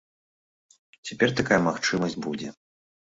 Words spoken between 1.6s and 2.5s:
магчымасць будзе.